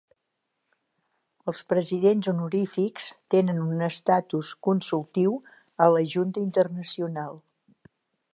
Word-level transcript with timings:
Els 1.51 1.59
presidents 1.73 2.31
honorífics 2.31 3.05
tenen 3.35 3.61
un 3.67 3.85
estatus 3.91 4.55
consultiu 4.69 5.37
a 5.87 5.91
la 5.99 6.05
Junta 6.17 6.45
Internacional. 6.49 7.43